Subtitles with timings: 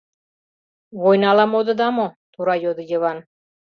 [1.01, 3.17] —Войнала модыда мо?— тура йодо Йыван.